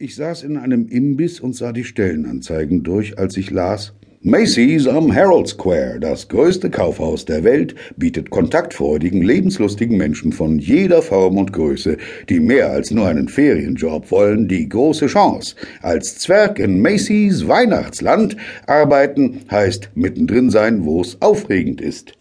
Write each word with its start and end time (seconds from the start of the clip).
Ich 0.00 0.14
saß 0.14 0.44
in 0.44 0.56
einem 0.56 0.86
Imbiss 0.86 1.40
und 1.40 1.56
sah 1.56 1.72
die 1.72 1.82
Stellenanzeigen 1.82 2.84
durch, 2.84 3.18
als 3.18 3.36
ich 3.36 3.50
las 3.50 3.94
Macy's 4.20 4.86
am 4.86 5.10
Herald 5.10 5.48
Square, 5.48 5.98
das 5.98 6.28
größte 6.28 6.70
Kaufhaus 6.70 7.24
der 7.24 7.42
Welt, 7.42 7.74
bietet 7.96 8.30
kontaktfreudigen, 8.30 9.22
lebenslustigen 9.22 9.96
Menschen 9.96 10.30
von 10.30 10.60
jeder 10.60 11.02
Form 11.02 11.36
und 11.36 11.52
Größe, 11.52 11.96
die 12.28 12.38
mehr 12.38 12.70
als 12.70 12.92
nur 12.92 13.08
einen 13.08 13.26
Ferienjob 13.26 14.12
wollen, 14.12 14.46
die 14.46 14.68
große 14.68 15.08
Chance. 15.08 15.56
Als 15.82 16.16
Zwerg 16.20 16.60
in 16.60 16.80
Macy's 16.80 17.48
Weihnachtsland 17.48 18.36
arbeiten 18.68 19.40
heißt 19.50 19.90
mittendrin 19.96 20.50
sein, 20.50 20.84
wo 20.84 21.00
es 21.00 21.20
aufregend 21.20 21.80
ist. 21.80 22.12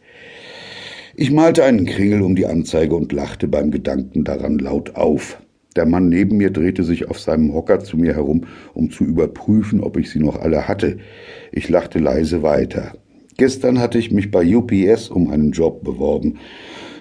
Ich 1.15 1.29
malte 1.29 1.63
einen 1.63 1.85
Kringel 1.85 2.23
um 2.23 2.35
die 2.35 2.47
Anzeige 2.47 2.95
und 2.95 3.11
lachte 3.11 3.47
beim 3.47 3.69
Gedanken 3.69 4.23
daran 4.23 4.57
laut 4.57 4.95
auf. 4.95 5.37
Der 5.77 5.85
Mann 5.85 6.09
neben 6.09 6.37
mir 6.37 6.49
drehte 6.49 6.83
sich 6.83 7.07
auf 7.07 7.19
seinem 7.19 7.53
Hocker 7.53 7.79
zu 7.79 7.97
mir 7.97 8.15
herum, 8.15 8.45
um 8.73 8.89
zu 8.89 9.03
überprüfen, 9.03 9.79
ob 9.79 9.95
ich 9.97 10.09
sie 10.09 10.19
noch 10.19 10.35
alle 10.35 10.67
hatte. 10.67 10.97
Ich 11.51 11.69
lachte 11.69 11.99
leise 11.99 12.41
weiter. 12.41 12.93
Gestern 13.37 13.79
hatte 13.79 13.99
ich 13.99 14.11
mich 14.11 14.31
bei 14.31 14.43
UPS 14.55 15.09
um 15.09 15.29
einen 15.29 15.51
Job 15.51 15.83
beworben. 15.83 16.39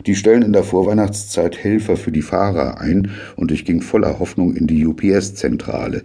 Die 0.05 0.15
stellen 0.15 0.43
in 0.43 0.53
der 0.53 0.63
Vorweihnachtszeit 0.63 1.57
Helfer 1.57 1.97
für 1.97 2.13
die 2.13 2.21
Fahrer 2.21 2.79
ein 2.79 3.11
und 3.37 3.51
ich 3.51 3.65
ging 3.65 3.81
voller 3.81 4.19
Hoffnung 4.19 4.55
in 4.55 4.67
die 4.67 4.87
UPS-Zentrale. 4.87 6.03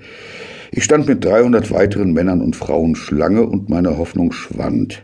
Ich 0.71 0.85
stand 0.85 1.05
mit 1.05 1.25
300 1.25 1.71
weiteren 1.71 2.13
Männern 2.13 2.41
und 2.41 2.55
Frauen 2.55 2.95
Schlange 2.95 3.45
und 3.45 3.69
meine 3.69 3.97
Hoffnung 3.97 4.31
schwand. 4.31 5.03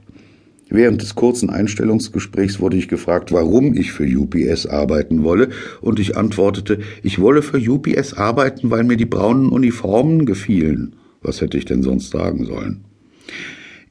Während 0.70 1.02
des 1.02 1.16
kurzen 1.16 1.50
Einstellungsgesprächs 1.50 2.60
wurde 2.60 2.78
ich 2.78 2.88
gefragt, 2.88 3.32
warum 3.32 3.74
ich 3.74 3.92
für 3.94 4.06
UPS 4.06 4.66
arbeiten 4.66 5.24
wolle, 5.24 5.50
und 5.82 6.00
ich 6.00 6.18
antwortete, 6.18 6.80
ich 7.04 7.20
wolle 7.20 7.42
für 7.42 7.58
UPS 7.58 8.14
arbeiten, 8.14 8.70
weil 8.70 8.84
mir 8.84 8.98
die 8.98 9.06
braunen 9.06 9.50
Uniformen 9.50 10.26
gefielen. 10.26 10.96
Was 11.22 11.42
hätte 11.42 11.58
ich 11.58 11.66
denn 11.66 11.84
sonst 11.84 12.12
sagen 12.12 12.46
sollen? 12.46 12.84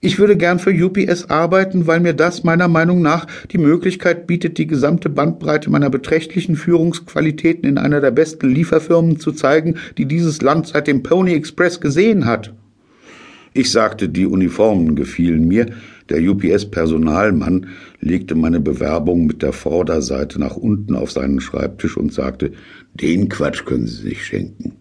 Ich 0.00 0.18
würde 0.18 0.36
gern 0.36 0.58
für 0.58 0.70
UPS 0.70 1.30
arbeiten, 1.30 1.86
weil 1.86 2.00
mir 2.00 2.12
das 2.12 2.44
meiner 2.44 2.68
Meinung 2.68 3.00
nach 3.00 3.26
die 3.50 3.58
Möglichkeit 3.58 4.26
bietet, 4.26 4.58
die 4.58 4.66
gesamte 4.66 5.08
Bandbreite 5.08 5.70
meiner 5.70 5.88
beträchtlichen 5.88 6.54
Führungsqualitäten 6.54 7.68
in 7.68 7.78
einer 7.78 8.02
der 8.02 8.10
besten 8.10 8.50
Lieferfirmen 8.50 9.18
zu 9.18 9.32
zeigen, 9.32 9.76
die 9.96 10.04
dieses 10.04 10.42
Land 10.42 10.68
seit 10.68 10.86
dem 10.86 11.02
Pony 11.02 11.32
Express 11.32 11.80
gesehen 11.80 12.26
hat. 12.26 12.52
Ich 13.58 13.70
sagte, 13.70 14.10
die 14.10 14.26
Uniformen 14.26 14.96
gefielen 14.96 15.48
mir, 15.48 15.64
der 16.10 16.20
UPS-Personalmann 16.20 17.68
legte 18.00 18.34
meine 18.34 18.60
Bewerbung 18.60 19.24
mit 19.24 19.40
der 19.40 19.54
Vorderseite 19.54 20.38
nach 20.38 20.58
unten 20.58 20.94
auf 20.94 21.10
seinen 21.10 21.40
Schreibtisch 21.40 21.96
und 21.96 22.12
sagte, 22.12 22.52
den 22.92 23.30
Quatsch 23.30 23.64
können 23.64 23.86
Sie 23.86 24.02
sich 24.02 24.26
schenken. 24.26 24.72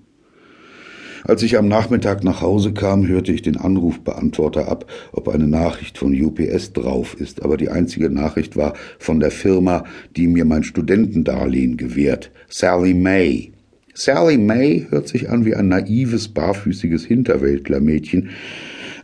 Als 1.23 1.41
ich 1.41 1.57
am 1.57 1.69
Nachmittag 1.69 2.25
nach 2.25 2.41
Hause 2.41 2.73
kam, 2.73 3.07
hörte 3.07 3.31
ich 3.31 3.41
den 3.41 3.55
Anrufbeantworter 3.55 4.67
ab, 4.67 4.91
ob 5.13 5.29
eine 5.29 5.47
Nachricht 5.47 5.97
von 5.97 6.13
UPS 6.13 6.73
drauf 6.73 7.15
ist, 7.17 7.43
aber 7.43 7.55
die 7.55 7.69
einzige 7.69 8.09
Nachricht 8.09 8.57
war 8.57 8.73
von 8.99 9.21
der 9.21 9.31
Firma, 9.31 9.85
die 10.17 10.27
mir 10.27 10.43
mein 10.43 10.65
Studentendarlehen 10.65 11.77
gewährt, 11.77 12.29
Sally 12.49 12.93
May. 12.93 13.54
Sally 13.97 14.37
May 14.37 14.87
hört 14.89 15.07
sich 15.07 15.29
an 15.29 15.45
wie 15.45 15.55
ein 15.55 15.69
naives, 15.69 16.27
barfüßiges 16.27 17.05
Hinterwäldlermädchen, 17.05 18.29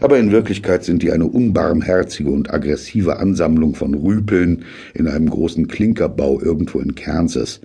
aber 0.02 0.20
in 0.20 0.31
Wirklichkeit 0.31 0.84
sind 0.84 1.02
die 1.02 1.14
eine 1.14 1.28
unbarmherzige 1.28 2.30
und 2.30 2.53
aggressive 2.53 3.17
Ansammlung 3.17 3.73
von 3.73 3.94
Rüpeln 3.94 4.66
in 4.94 5.08
einem 5.08 5.30
großen 5.30 5.69
Klinkerbau 5.69 6.42
irgendwo 6.42 6.80
in 6.80 6.95
Kansas. 6.95 7.62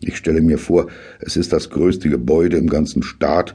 Ich 0.00 0.16
stelle 0.16 0.40
mir 0.40 0.56
vor, 0.56 0.88
es 1.20 1.36
ist 1.36 1.52
das 1.52 1.68
größte 1.68 2.08
Gebäude 2.08 2.56
im 2.56 2.70
ganzen 2.70 3.02
Staat, 3.02 3.54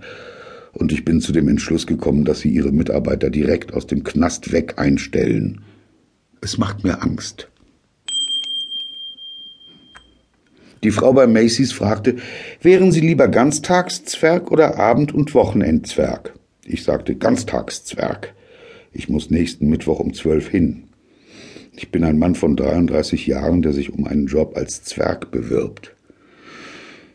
und 0.71 0.91
ich 0.91 1.03
bin 1.03 1.19
zu 1.19 1.31
dem 1.31 1.47
Entschluss 1.47 1.87
gekommen, 1.87 2.25
dass 2.25 2.41
sie 2.41 2.49
ihre 2.49 2.71
Mitarbeiter 2.71 3.31
direkt 3.31 3.73
aus 3.73 3.87
dem 3.87 4.03
Knast 4.03 4.51
weg 4.51 4.75
einstellen. 4.77 5.61
Es 6.41 6.59
macht 6.59 6.83
mir 6.83 7.01
Angst. 7.01 7.49
Die 10.83 10.91
Frau 10.91 11.11
bei 11.11 11.27
Macy's 11.27 11.73
fragte, 11.73 12.15
wären 12.61 12.93
Sie 12.93 13.01
lieber 13.01 13.27
Ganztagszwerg 13.27 14.49
oder 14.49 14.77
Abend- 14.77 15.13
und 15.13 15.33
Wochenendzwerg? 15.33 16.33
Ich 16.65 16.83
sagte 16.83 17.15
Ganztagszwerg. 17.15 18.33
Ich 18.93 19.09
muss 19.09 19.29
nächsten 19.29 19.69
Mittwoch 19.69 19.99
um 19.99 20.13
zwölf 20.13 20.47
hin. 20.47 20.83
Ich 21.75 21.91
bin 21.91 22.05
ein 22.05 22.17
Mann 22.17 22.35
von 22.35 22.55
33 22.55 23.27
Jahren, 23.27 23.61
der 23.61 23.73
sich 23.73 23.93
um 23.93 24.05
einen 24.05 24.27
Job 24.27 24.55
als 24.55 24.83
Zwerg 24.83 25.31
bewirbt. 25.31 25.95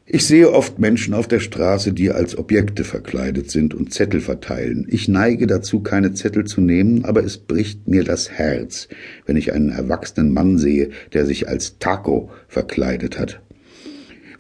Ich 0.07 0.27
sehe 0.27 0.53
oft 0.53 0.79
Menschen 0.79 1.15
auf 1.15 1.27
der 1.27 1.41
Straße, 1.41 1.95
die 1.95 2.11
als 2.11 2.37
Objekte 2.37 2.85
verkleidet 2.85 3.51
sind 3.51 3.73
und 3.73 3.95
Zettel 3.95 4.21
verteilen. 4.21 4.87
Ich 4.91 5.09
neige 5.09 5.47
dazu, 5.47 5.81
keine 5.81 6.13
Zettel 6.13 6.45
zu 6.45 6.61
nehmen, 6.61 7.07
aber 7.07 7.25
es 7.25 7.39
bricht 7.39 7.89
mir 7.89 8.05
das 8.05 8.31
Herz, 8.31 8.89
wenn 9.25 9.39
ich 9.39 9.55
einen 9.55 9.71
erwachsenen 9.71 10.35
Mann 10.35 10.59
sehe, 10.59 10.91
der 11.15 11.25
sich 11.25 11.49
als 11.49 11.79
Taco 11.79 12.31
verkleidet 12.49 13.19
hat. 13.19 13.41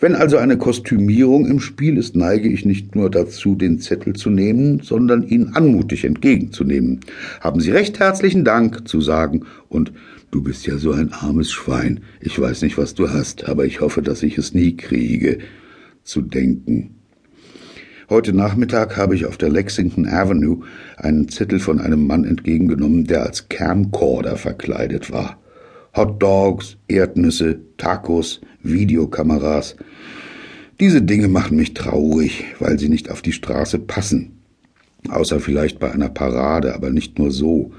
Wenn 0.04 0.16
also 0.16 0.36
eine 0.36 0.58
Kostümierung 0.58 1.46
im 1.46 1.60
Spiel 1.60 1.96
ist, 1.96 2.14
neige 2.14 2.50
ich 2.50 2.66
nicht 2.66 2.94
nur 2.94 3.10
dazu, 3.10 3.54
den 3.54 3.80
Zettel 3.80 4.12
zu 4.12 4.28
nehmen, 4.28 4.80
sondern 4.80 5.22
ihn 5.22 5.52
anmutig 5.54 6.04
entgegenzunehmen. 6.04 7.00
Haben 7.40 7.60
Sie 7.62 7.70
recht 7.70 8.00
herzlichen 8.00 8.44
Dank 8.44 8.86
zu 8.86 9.00
sagen 9.00 9.46
und 9.70 9.94
Du 10.30 10.42
bist 10.42 10.66
ja 10.66 10.76
so 10.76 10.92
ein 10.92 11.14
armes 11.14 11.50
Schwein. 11.50 12.00
Ich 12.20 12.38
weiß 12.38 12.60
nicht, 12.60 12.76
was 12.76 12.94
du 12.94 13.08
hast, 13.08 13.48
aber 13.48 13.64
ich 13.64 13.80
hoffe, 13.80 14.02
dass 14.02 14.22
ich 14.22 14.36
es 14.36 14.52
nie 14.52 14.76
kriege. 14.76 15.38
Zu 16.02 16.20
denken. 16.20 16.96
Heute 18.10 18.34
Nachmittag 18.34 18.98
habe 18.98 19.14
ich 19.14 19.24
auf 19.24 19.38
der 19.38 19.48
Lexington 19.48 20.06
Avenue 20.06 20.64
einen 20.98 21.30
Zettel 21.30 21.60
von 21.60 21.80
einem 21.80 22.06
Mann 22.06 22.24
entgegengenommen, 22.24 23.06
der 23.06 23.22
als 23.22 23.48
Camcorder 23.48 24.36
verkleidet 24.36 25.10
war. 25.10 25.38
Hot 25.96 26.20
Dogs, 26.20 26.76
Erdnüsse, 26.88 27.60
Tacos, 27.76 28.40
Videokameras. 28.64 29.76
Diese 30.80 31.02
Dinge 31.02 31.28
machen 31.28 31.56
mich 31.56 31.72
traurig, 31.72 32.46
weil 32.58 32.80
sie 32.80 32.88
nicht 32.88 33.10
auf 33.10 33.22
die 33.22 33.32
Straße 33.32 33.78
passen. 33.78 34.32
Außer 35.08 35.38
vielleicht 35.38 35.78
bei 35.78 35.92
einer 35.92 36.08
Parade, 36.08 36.74
aber 36.74 36.90
nicht 36.90 37.20
nur 37.20 37.30
so. 37.30 37.70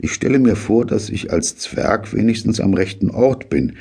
Ich 0.00 0.12
stelle 0.12 0.40
mir 0.40 0.56
vor, 0.56 0.84
dass 0.84 1.08
ich 1.08 1.32
als 1.32 1.56
Zwerg 1.56 2.12
wenigstens 2.12 2.58
am 2.58 2.74
rechten 2.74 3.10
Ort 3.10 3.48
bin. 3.48 3.74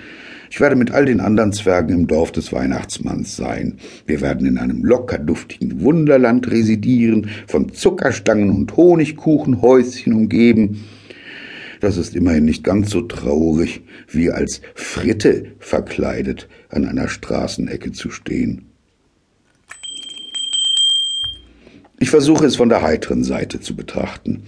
Ich 0.52 0.60
werde 0.60 0.76
mit 0.76 0.92
all 0.92 1.06
den 1.06 1.20
anderen 1.20 1.52
Zwergen 1.52 1.96
im 1.96 2.08
Dorf 2.08 2.32
des 2.32 2.54
Weihnachtsmanns 2.54 3.36
sein. 3.36 3.80
Wir 4.06 4.22
werden 4.22 4.46
in 4.46 4.60
einem 4.60 4.86
locker 4.86 5.18
duftigen 5.18 5.82
Wunderland 5.82 6.52
residieren, 6.52 7.30
von 7.48 7.74
Zuckerstangen 7.74 8.52
und 8.52 8.78
Honigkuchenhäuschen 8.78 10.14
umgeben. 10.14 10.84
Das 11.82 11.98
ist 11.98 12.16
immerhin 12.16 12.46
nicht 12.46 12.64
ganz 12.64 12.92
so 12.92 13.02
traurig, 13.02 13.82
wie 14.08 14.32
als 14.32 14.62
Fritte 14.76 15.48
verkleidet 15.60 16.48
an 16.70 16.86
einer 16.86 17.08
Straßenecke 17.08 17.92
zu 17.92 18.12
stehen. 18.12 18.68
Ich 22.00 22.10
versuche 22.10 22.46
es 22.46 22.56
von 22.56 22.70
der 22.70 22.82
heiteren 22.82 23.24
Seite 23.24 23.60
zu 23.60 23.76
betrachten. 23.76 24.44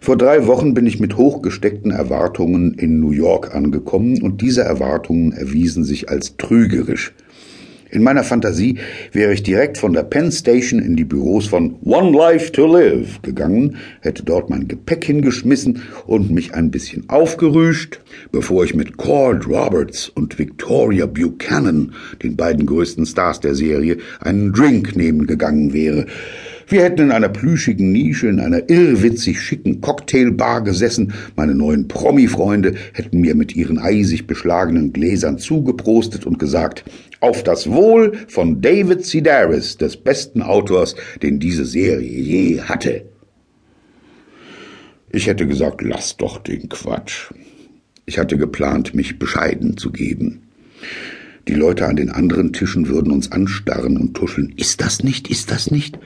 Vor 0.00 0.16
drei 0.16 0.46
Wochen 0.46 0.74
bin 0.74 0.86
ich 0.86 1.00
mit 1.00 1.16
hochgesteckten 1.16 1.90
Erwartungen 1.90 2.74
in 2.74 3.00
New 3.00 3.10
York 3.10 3.54
angekommen 3.54 4.20
und 4.22 4.42
diese 4.42 4.62
Erwartungen 4.62 5.32
erwiesen 5.32 5.84
sich 5.84 6.08
als 6.08 6.36
trügerisch. 6.36 7.12
In 7.94 8.02
meiner 8.02 8.24
Fantasie 8.24 8.78
wäre 9.12 9.32
ich 9.32 9.44
direkt 9.44 9.78
von 9.78 9.92
der 9.92 10.02
Penn 10.02 10.32
Station 10.32 10.80
in 10.80 10.96
die 10.96 11.04
Büros 11.04 11.46
von 11.46 11.76
One 11.84 12.10
Life 12.10 12.50
to 12.50 12.66
Live 12.66 13.22
gegangen, 13.22 13.76
hätte 14.00 14.24
dort 14.24 14.50
mein 14.50 14.66
Gepäck 14.66 15.04
hingeschmissen 15.04 15.80
und 16.04 16.28
mich 16.28 16.54
ein 16.54 16.72
bisschen 16.72 17.08
aufgerüscht, 17.08 18.00
bevor 18.32 18.64
ich 18.64 18.74
mit 18.74 18.96
Cord 18.96 19.46
Roberts 19.46 20.08
und 20.08 20.36
Victoria 20.40 21.06
Buchanan, 21.06 21.94
den 22.20 22.34
beiden 22.34 22.66
größten 22.66 23.06
Stars 23.06 23.38
der 23.38 23.54
Serie, 23.54 23.98
einen 24.18 24.52
Drink 24.52 24.96
nehmen 24.96 25.28
gegangen 25.28 25.72
wäre. 25.72 26.06
Wir 26.66 26.82
hätten 26.82 27.02
in 27.02 27.12
einer 27.12 27.28
plüschigen 27.28 27.92
Nische 27.92 28.28
in 28.28 28.40
einer 28.40 28.68
irrwitzig 28.68 29.40
schicken 29.40 29.80
Cocktailbar 29.80 30.62
gesessen. 30.62 31.12
Meine 31.36 31.54
neuen 31.54 31.88
Promi-Freunde 31.88 32.74
hätten 32.92 33.20
mir 33.20 33.34
mit 33.34 33.54
ihren 33.54 33.78
eisig 33.78 34.26
beschlagenen 34.26 34.92
Gläsern 34.92 35.38
zugeprostet 35.38 36.26
und 36.26 36.38
gesagt, 36.38 36.84
auf 37.20 37.42
das 37.42 37.70
Wohl 37.70 38.12
von 38.28 38.60
David 38.60 39.04
Sedaris, 39.04 39.76
des 39.76 39.96
besten 39.96 40.42
Autors, 40.42 40.94
den 41.22 41.38
diese 41.38 41.64
Serie 41.64 42.08
je 42.08 42.60
hatte. 42.60 43.06
Ich 45.10 45.26
hätte 45.26 45.46
gesagt, 45.46 45.82
lass 45.82 46.16
doch 46.16 46.38
den 46.38 46.68
Quatsch. 46.68 47.30
Ich 48.06 48.18
hatte 48.18 48.36
geplant, 48.36 48.94
mich 48.94 49.18
bescheiden 49.18 49.76
zu 49.76 49.92
geben. 49.92 50.42
Die 51.46 51.54
Leute 51.54 51.86
an 51.86 51.96
den 51.96 52.10
anderen 52.10 52.52
Tischen 52.52 52.88
würden 52.88 53.12
uns 53.12 53.30
anstarren 53.32 53.96
und 53.96 54.14
tuscheln. 54.14 54.52
Ist 54.56 54.80
das 54.80 55.02
nicht? 55.02 55.28
Ist 55.28 55.50
das 55.50 55.70
nicht? 55.70 55.98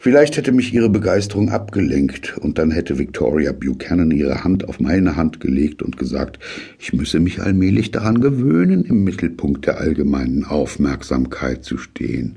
Vielleicht 0.00 0.36
hätte 0.36 0.52
mich 0.52 0.72
ihre 0.72 0.88
Begeisterung 0.88 1.50
abgelenkt, 1.50 2.38
und 2.38 2.58
dann 2.58 2.70
hätte 2.70 2.98
Victoria 2.98 3.50
Buchanan 3.50 4.12
ihre 4.12 4.44
Hand 4.44 4.68
auf 4.68 4.78
meine 4.78 5.16
Hand 5.16 5.40
gelegt 5.40 5.82
und 5.82 5.96
gesagt, 5.96 6.38
ich 6.78 6.92
müsse 6.92 7.18
mich 7.18 7.42
allmählich 7.42 7.90
daran 7.90 8.20
gewöhnen, 8.20 8.84
im 8.84 9.02
Mittelpunkt 9.02 9.66
der 9.66 9.78
allgemeinen 9.78 10.44
Aufmerksamkeit 10.44 11.64
zu 11.64 11.78
stehen. 11.78 12.36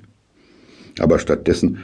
Aber 0.98 1.20
stattdessen 1.20 1.78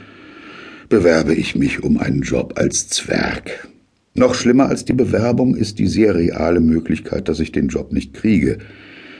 bewerbe 0.88 1.34
ich 1.34 1.54
mich 1.54 1.84
um 1.84 1.98
einen 1.98 2.22
Job 2.22 2.54
als 2.56 2.88
Zwerg. 2.88 3.68
Noch 4.14 4.34
schlimmer 4.34 4.68
als 4.68 4.84
die 4.84 4.94
Bewerbung 4.94 5.54
ist 5.54 5.78
die 5.78 5.86
sehr 5.86 6.16
reale 6.16 6.58
Möglichkeit, 6.58 7.28
dass 7.28 7.38
ich 7.38 7.52
den 7.52 7.68
Job 7.68 7.92
nicht 7.92 8.14
kriege, 8.14 8.58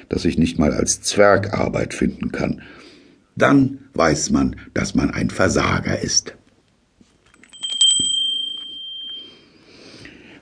dass 0.08 0.25
ich 0.25 0.38
nicht 0.38 0.58
mal 0.58 0.72
als 0.72 1.02
Zwerg 1.02 1.54
Arbeit 1.54 1.94
finden 1.94 2.32
kann. 2.32 2.62
Dann 3.37 3.78
weiß 3.94 4.31
man, 4.31 4.56
dass 4.75 4.96
man 4.96 5.11
ein 5.11 5.31
Versager 5.31 6.00
ist. 6.00 6.38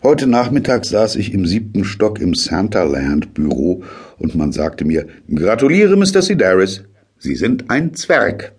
Heute 0.07 0.29
Nachmittag 0.29 0.85
saß 0.85 1.17
ich 1.17 1.35
im 1.35 1.47
siebten 1.47 1.85
Stock 1.85 2.21
im 2.21 2.33
Santaland 2.33 3.35
Büro 3.35 3.83
und 4.19 4.37
man 4.37 4.53
sagte 4.53 4.85
mir, 4.85 5.09
gratuliere, 5.35 5.97
Mr. 5.97 6.23
Sidaris, 6.23 6.85
Sie 7.19 7.35
sind 7.35 7.71
ein 7.71 7.93
Zwerg. 7.93 8.53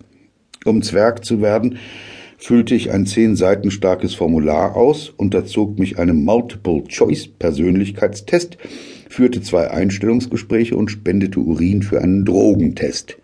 Um 0.66 0.82
Zwerg 0.82 1.24
zu 1.24 1.40
werden, 1.40 1.78
füllte 2.36 2.74
ich 2.74 2.90
ein 2.90 3.06
zehn 3.06 3.34
Seiten 3.34 3.70
starkes 3.70 4.12
Formular 4.12 4.76
aus, 4.76 5.08
unterzog 5.16 5.78
mich 5.78 5.98
einem 5.98 6.22
Multiple-Choice-Persönlichkeitstest, 6.22 8.58
führte 9.08 9.40
zwei 9.40 9.70
Einstellungsgespräche 9.70 10.76
und 10.76 10.90
spendete 10.90 11.40
Urin 11.40 11.82
für 11.82 12.02
einen 12.02 12.26
Drogentest. 12.26 13.16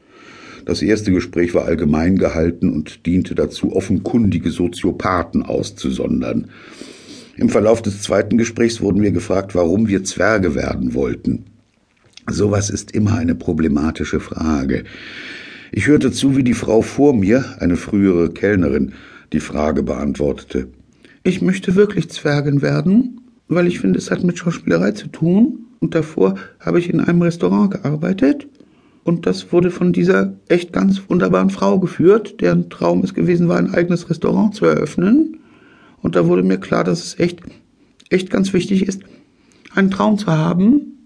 Das 0.65 0.81
erste 0.81 1.13
Gespräch 1.13 1.53
war 1.53 1.67
allgemein 1.67 2.17
gehalten 2.17 2.73
und 2.73 3.05
diente 3.05 3.35
dazu, 3.35 3.77
offenkundige 3.77 4.49
Soziopathen 4.49 5.43
auszusondern. 5.43 6.49
Im 7.37 7.49
Verlauf 7.49 7.83
des 7.83 8.03
zweiten 8.03 8.39
Gesprächs 8.39 8.81
wurden 8.81 9.03
wir 9.03 9.11
gefragt, 9.11 9.55
warum 9.55 9.89
wir 9.89 10.05
Zwerge 10.05 10.55
werden 10.55 10.95
wollten. 10.95 11.47
Sowas 12.31 12.71
ist 12.71 12.93
immer 12.93 13.17
eine 13.17 13.35
problematische 13.35 14.21
Frage. 14.21 14.85
Ich 15.73 15.89
hörte 15.89 16.13
zu, 16.13 16.37
wie 16.37 16.45
die 16.45 16.55
Frau 16.55 16.81
vor 16.81 17.13
mir, 17.13 17.45
eine 17.59 17.77
frühere 17.77 18.31
Kellnerin, 18.31 18.93
die 19.33 19.41
Frage 19.41 19.83
beantwortete. 19.83 20.69
Ich 21.25 21.43
möchte 21.43 21.75
wirklich 21.75 22.09
Zwergin 22.11 22.63
werden, 22.63 23.21
weil 23.49 23.67
ich 23.67 23.81
finde, 23.81 23.99
es 23.99 24.11
hat 24.11 24.23
mit 24.23 24.39
Schauspielerei 24.39 24.93
zu 24.93 25.09
tun. 25.09 25.67
Und 25.81 25.95
davor 25.95 26.37
habe 26.61 26.79
ich 26.79 26.89
in 26.89 27.01
einem 27.01 27.21
Restaurant 27.23 27.73
gearbeitet. 27.73 28.47
Und 29.03 29.27
das 29.27 29.53
wurde 29.53 29.71
von 29.71 29.93
dieser 29.93 30.35
echt 30.49 30.73
ganz 30.73 31.03
wunderbaren 31.09 31.51
Frau 31.51 31.79
geführt, 31.79 32.41
deren 32.41 32.71
Traum 32.71 33.03
es 33.03 33.13
gewesen 33.13 33.49
war, 33.49 33.59
ein 33.59 33.75
eigenes 33.75 34.09
Restaurant 34.09 34.55
zu 34.55 34.65
eröffnen. 34.65 35.41
Und 36.05 36.17
da 36.17 36.27
wurde 36.29 36.43
mir 36.43 36.59
klar, 36.59 36.85
dass 36.85 37.03
es 37.03 37.19
echt, 37.19 37.41
echt 38.11 38.29
ganz 38.29 38.53
wichtig 38.53 38.87
ist, 38.87 39.01
einen 39.75 39.91
Traum 39.91 40.19
zu 40.19 40.27
haben. 40.27 40.99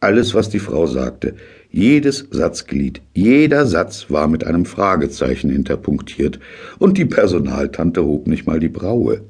Alles, 0.00 0.34
was 0.34 0.50
die 0.50 0.58
Frau 0.58 0.86
sagte, 0.86 1.36
jedes 1.70 2.28
Satzglied, 2.30 3.00
jeder 3.14 3.64
Satz 3.64 4.10
war 4.10 4.28
mit 4.28 4.44
einem 4.44 4.66
Fragezeichen 4.66 5.48
interpunktiert, 5.48 6.38
und 6.78 6.98
die 6.98 7.06
Personaltante 7.06 8.04
hob 8.04 8.26
nicht 8.26 8.46
mal 8.46 8.60
die 8.60 8.68
Braue. 8.68 9.22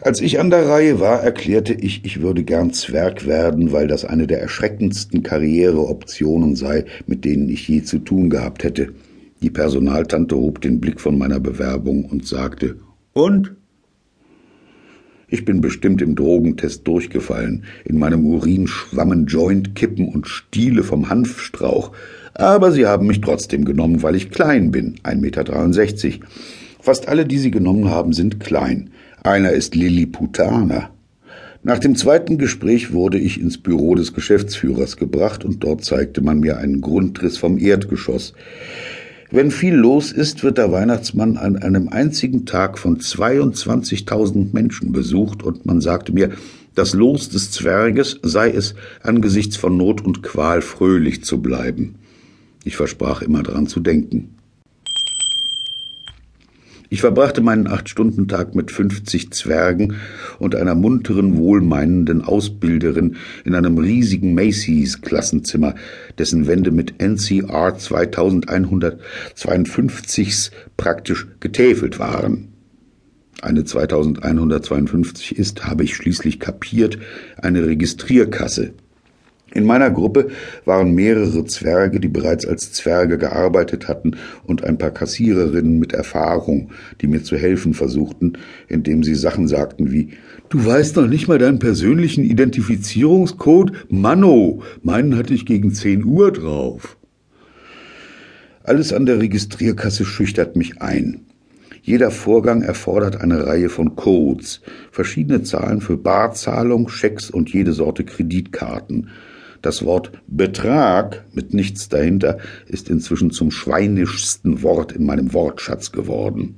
Als 0.00 0.20
ich 0.20 0.40
an 0.40 0.50
der 0.50 0.66
Reihe 0.66 0.98
war, 0.98 1.22
erklärte 1.22 1.74
ich, 1.74 2.04
ich 2.04 2.20
würde 2.20 2.42
gern 2.42 2.72
Zwerg 2.72 3.24
werden, 3.24 3.70
weil 3.70 3.86
das 3.86 4.04
eine 4.04 4.26
der 4.26 4.40
erschreckendsten 4.40 5.22
Karriereoptionen 5.22 6.56
sei, 6.56 6.86
mit 7.06 7.24
denen 7.24 7.48
ich 7.48 7.68
je 7.68 7.84
zu 7.84 8.00
tun 8.00 8.30
gehabt 8.30 8.64
hätte. 8.64 8.88
Die 9.42 9.50
Personaltante 9.50 10.34
hob 10.34 10.60
den 10.60 10.80
Blick 10.80 11.00
von 11.00 11.16
meiner 11.16 11.38
Bewerbung 11.38 12.04
und 12.04 12.26
sagte, 12.26 12.78
und? 13.12 13.54
Ich 15.30 15.44
bin 15.44 15.60
bestimmt 15.60 16.00
im 16.00 16.14
Drogentest 16.14 16.88
durchgefallen. 16.88 17.64
In 17.84 17.98
meinem 17.98 18.24
Urin 18.24 18.66
schwammen 18.66 19.26
Jointkippen 19.26 20.08
und 20.08 20.26
Stiele 20.26 20.82
vom 20.82 21.10
Hanfstrauch. 21.10 21.92
Aber 22.32 22.72
sie 22.72 22.86
haben 22.86 23.06
mich 23.06 23.20
trotzdem 23.20 23.66
genommen, 23.66 24.02
weil 24.02 24.16
ich 24.16 24.30
klein 24.30 24.70
bin, 24.70 24.94
1,63 25.02 25.16
Meter. 25.20 26.26
Fast 26.80 27.08
alle, 27.08 27.26
die 27.26 27.38
sie 27.38 27.50
genommen 27.50 27.90
haben, 27.90 28.14
sind 28.14 28.40
klein. 28.40 28.90
Einer 29.22 29.50
ist 29.50 29.74
Lilliputaner. 29.74 30.90
Nach 31.64 31.78
dem 31.78 31.96
zweiten 31.96 32.38
Gespräch 32.38 32.92
wurde 32.92 33.18
ich 33.18 33.40
ins 33.40 33.58
Büro 33.58 33.94
des 33.96 34.14
Geschäftsführers 34.14 34.96
gebracht 34.96 35.44
und 35.44 35.62
dort 35.64 35.84
zeigte 35.84 36.22
man 36.22 36.40
mir 36.40 36.56
einen 36.56 36.80
Grundriss 36.80 37.36
vom 37.36 37.58
Erdgeschoss. 37.58 38.32
Wenn 39.30 39.50
viel 39.50 39.74
los 39.74 40.10
ist, 40.10 40.42
wird 40.42 40.56
der 40.56 40.72
Weihnachtsmann 40.72 41.36
an 41.36 41.56
einem 41.56 41.88
einzigen 41.88 42.46
Tag 42.46 42.78
von 42.78 42.98
22.000 42.98 44.54
Menschen 44.54 44.90
besucht 44.90 45.42
und 45.42 45.66
man 45.66 45.82
sagte 45.82 46.12
mir, 46.12 46.30
das 46.74 46.94
Los 46.94 47.28
des 47.28 47.50
Zwerges 47.50 48.18
sei 48.22 48.50
es, 48.50 48.74
angesichts 49.02 49.56
von 49.58 49.76
Not 49.76 50.00
und 50.02 50.22
Qual 50.22 50.62
fröhlich 50.62 51.24
zu 51.24 51.42
bleiben. 51.42 51.96
Ich 52.64 52.76
versprach 52.76 53.20
immer 53.20 53.42
daran 53.42 53.66
zu 53.66 53.80
denken. 53.80 54.37
Ich 56.90 57.02
verbrachte 57.02 57.42
meinen 57.42 57.66
Acht-Stunden-Tag 57.66 58.54
mit 58.54 58.70
50 58.70 59.30
Zwergen 59.30 59.96
und 60.38 60.56
einer 60.56 60.74
munteren, 60.74 61.36
wohlmeinenden 61.36 62.22
Ausbilderin 62.22 63.16
in 63.44 63.54
einem 63.54 63.76
riesigen 63.76 64.32
Macy's-Klassenzimmer, 64.34 65.74
dessen 66.16 66.46
Wände 66.46 66.70
mit 66.70 66.98
NCR 66.98 67.76
2152 67.76 70.50
praktisch 70.78 71.26
getäfelt 71.40 71.98
waren. 71.98 72.54
Eine 73.42 73.64
2152 73.64 75.38
ist, 75.38 75.66
habe 75.66 75.84
ich 75.84 75.94
schließlich 75.94 76.40
kapiert, 76.40 76.98
eine 77.36 77.66
Registrierkasse. 77.66 78.72
In 79.58 79.64
meiner 79.64 79.90
Gruppe 79.90 80.28
waren 80.66 80.94
mehrere 80.94 81.44
Zwerge, 81.44 81.98
die 81.98 82.06
bereits 82.06 82.46
als 82.46 82.70
Zwerge 82.70 83.18
gearbeitet 83.18 83.88
hatten, 83.88 84.12
und 84.46 84.62
ein 84.62 84.78
paar 84.78 84.92
Kassiererinnen 84.92 85.80
mit 85.80 85.92
Erfahrung, 85.92 86.70
die 87.00 87.08
mir 87.08 87.24
zu 87.24 87.36
helfen 87.36 87.74
versuchten, 87.74 88.34
indem 88.68 89.02
sie 89.02 89.16
Sachen 89.16 89.48
sagten 89.48 89.90
wie 89.90 90.10
Du 90.48 90.64
weißt 90.64 90.94
noch 90.94 91.08
nicht 91.08 91.26
mal 91.26 91.38
deinen 91.38 91.58
persönlichen 91.58 92.22
Identifizierungscode? 92.22 93.72
Manno, 93.90 94.62
meinen 94.84 95.16
hatte 95.16 95.34
ich 95.34 95.44
gegen 95.44 95.74
zehn 95.74 96.04
Uhr 96.04 96.30
drauf. 96.30 96.96
Alles 98.62 98.92
an 98.92 99.06
der 99.06 99.18
Registrierkasse 99.18 100.04
schüchtert 100.04 100.54
mich 100.54 100.80
ein. 100.80 101.26
Jeder 101.82 102.12
Vorgang 102.12 102.62
erfordert 102.62 103.20
eine 103.20 103.46
Reihe 103.46 103.70
von 103.70 103.96
Codes, 103.96 104.60
verschiedene 104.92 105.42
Zahlen 105.42 105.80
für 105.80 105.96
Barzahlung, 105.96 106.88
Schecks 106.88 107.28
und 107.28 107.52
jede 107.52 107.72
Sorte 107.72 108.04
Kreditkarten. 108.04 109.08
Das 109.62 109.84
Wort 109.84 110.12
Betrag 110.28 111.24
mit 111.32 111.52
nichts 111.52 111.88
dahinter 111.88 112.38
ist 112.66 112.88
inzwischen 112.88 113.30
zum 113.32 113.50
schweinischsten 113.50 114.62
Wort 114.62 114.92
in 114.92 115.04
meinem 115.04 115.32
Wortschatz 115.32 115.90
geworden. 115.90 116.56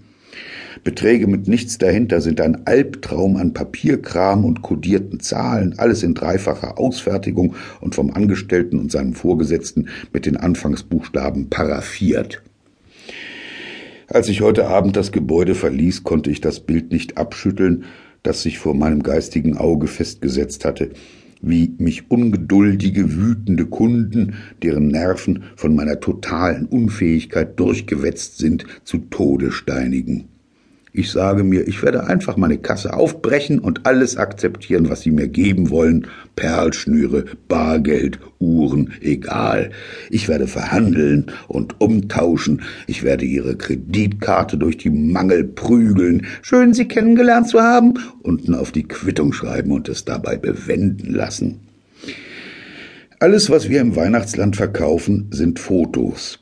Beträge 0.85 1.27
mit 1.27 1.49
nichts 1.49 1.79
dahinter 1.79 2.21
sind 2.21 2.41
ein 2.41 2.67
Albtraum 2.67 3.37
an 3.37 3.53
Papierkram 3.53 4.45
und 4.45 4.63
kodierten 4.63 5.21
Zahlen, 5.21 5.79
alles 5.79 6.03
in 6.03 6.15
dreifacher 6.15 6.79
Ausfertigung 6.79 7.55
und 7.81 7.95
vom 7.95 8.11
Angestellten 8.11 8.79
und 8.79 8.93
seinem 8.93 9.15
Vorgesetzten 9.15 9.89
mit 10.13 10.27
den 10.27 10.37
Anfangsbuchstaben 10.37 11.51
paraffiert. 11.51 12.43
Als 14.07 14.29
ich 14.29 14.41
heute 14.41 14.67
Abend 14.67 14.97
das 14.97 15.13
Gebäude 15.13 15.55
verließ, 15.55 16.03
konnte 16.03 16.31
ich 16.31 16.41
das 16.41 16.61
Bild 16.61 16.93
nicht 16.93 17.17
abschütteln, 17.17 17.85
das 18.23 18.43
sich 18.43 18.59
vor 18.59 18.75
meinem 18.75 19.03
geistigen 19.03 19.57
Auge 19.57 19.87
festgesetzt 19.87 20.65
hatte 20.65 20.91
wie 21.43 21.75
mich 21.79 22.11
ungeduldige, 22.11 23.17
wütende 23.17 23.67
Kunden, 23.67 24.35
deren 24.63 24.89
Nerven 24.89 25.45
von 25.57 25.75
meiner 25.75 26.01
totalen 26.01 26.67
Unfähigkeit 26.67 27.59
durchgewetzt 27.59 28.39
sind, 28.39 28.67
zu 28.85 28.99
Tode 28.99 29.51
steinigen. 29.53 30.30
Ich 30.93 31.13
sage 31.13 31.45
mir, 31.45 31.69
ich 31.69 31.83
werde 31.85 32.09
einfach 32.09 32.37
meine 32.37 32.59
Kasse 32.59 32.95
aufbrechen 32.95 33.61
und 33.61 33.87
alles 33.87 34.17
akzeptieren, 34.17 34.91
was 34.91 35.03
sie 35.03 35.13
mir 35.13 35.29
geben 35.29 35.71
wollen. 35.71 36.09
Perlschnüre, 36.35 37.27
Bargeld, 37.47 38.19
Uhren, 38.41 38.93
egal. 39.01 39.71
Ich 40.11 40.29
werde 40.29 40.49
verhandeln 40.49 41.27
und 41.47 41.81
umtauschen. 41.81 42.63
Ich 42.89 43.05
werde 43.05 43.25
ihre 43.25 43.57
Kreditkarte 43.57 44.59
durch 44.59 44.79
die 44.79 44.91
Mangel 44.91 45.45
prügeln. 45.45 46.27
Schön, 46.43 46.75
Sie 46.75 46.89
kennengelernt 46.89 47.49
zu 47.49 47.61
haben. 47.61 47.95
Unten 48.23 48.55
auf 48.55 48.73
die 48.73 48.85
Quittung 48.85 49.33
schreiben 49.33 49.71
und 49.71 49.89
es 49.89 50.05
dabei 50.05 50.37
bewenden 50.37 51.15
lassen. 51.15 51.61
Alles, 53.21 53.49
was 53.49 53.69
wir 53.69 53.81
im 53.81 53.95
Weihnachtsland 53.95 54.57
verkaufen, 54.57 55.29
sind 55.31 55.61
Fotos. 55.61 56.40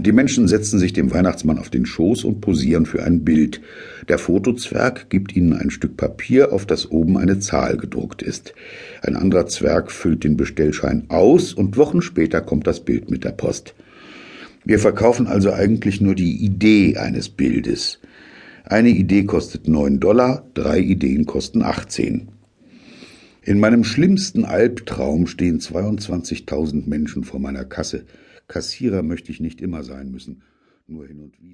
Die 0.00 0.12
Menschen 0.12 0.46
setzen 0.46 0.78
sich 0.78 0.92
dem 0.92 1.12
Weihnachtsmann 1.12 1.58
auf 1.58 1.70
den 1.70 1.84
Schoß 1.84 2.22
und 2.22 2.40
posieren 2.40 2.86
für 2.86 3.02
ein 3.02 3.24
Bild. 3.24 3.60
Der 4.08 4.18
Fotozwerg 4.18 5.10
gibt 5.10 5.34
ihnen 5.34 5.54
ein 5.54 5.70
Stück 5.70 5.96
Papier, 5.96 6.52
auf 6.52 6.66
das 6.66 6.90
oben 6.90 7.16
eine 7.16 7.40
Zahl 7.40 7.76
gedruckt 7.76 8.22
ist. 8.22 8.54
Ein 9.02 9.16
anderer 9.16 9.46
Zwerg 9.46 9.90
füllt 9.90 10.22
den 10.22 10.36
Bestellschein 10.36 11.06
aus 11.08 11.52
und 11.52 11.76
Wochen 11.76 12.00
später 12.00 12.40
kommt 12.40 12.68
das 12.68 12.80
Bild 12.80 13.10
mit 13.10 13.24
der 13.24 13.32
Post. 13.32 13.74
Wir 14.64 14.78
verkaufen 14.78 15.26
also 15.26 15.52
eigentlich 15.52 16.00
nur 16.00 16.14
die 16.14 16.44
Idee 16.44 16.96
eines 16.96 17.28
Bildes. 17.28 17.98
Eine 18.64 18.90
Idee 18.90 19.24
kostet 19.24 19.66
neun 19.66 19.98
Dollar, 19.98 20.46
drei 20.54 20.78
Ideen 20.78 21.26
kosten 21.26 21.62
18. 21.62 22.28
In 23.42 23.58
meinem 23.58 23.82
schlimmsten 23.82 24.44
Albtraum 24.44 25.26
stehen 25.26 25.58
22.000 25.58 26.86
Menschen 26.86 27.24
vor 27.24 27.40
meiner 27.40 27.64
Kasse. 27.64 28.04
Kassierer 28.48 29.02
möchte 29.02 29.30
ich 29.30 29.40
nicht 29.40 29.60
immer 29.60 29.82
sein 29.84 30.10
müssen. 30.10 30.42
nur 30.88 31.06
hin 31.06 31.20
und 31.20 31.34
wieder. 31.34 31.46